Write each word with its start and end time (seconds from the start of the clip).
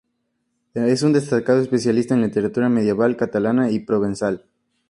Es 0.73 1.03
un 1.03 1.13
destacado 1.13 1.61
especialista 1.61 2.15
en 2.15 2.21
literatura 2.23 2.69
medieval 2.69 3.15
catalana 3.15 3.69
y 3.69 3.81
provenzal. 3.81 4.45